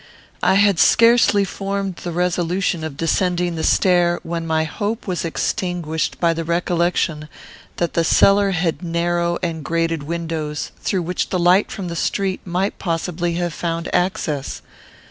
[0.41, 6.19] I had scarcely formed the resolution of descending the stair, when my hope was extinguished
[6.19, 7.29] by the recollection
[7.75, 12.79] that the cellar had narrow and grated windows, through which light from the street might
[12.79, 14.63] possibly have found access.